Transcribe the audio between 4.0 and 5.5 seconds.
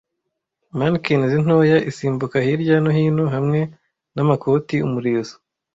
namakoti umurizo,